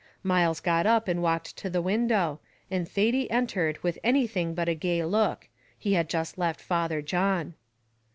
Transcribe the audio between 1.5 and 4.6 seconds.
to the window, and Thady entered with anything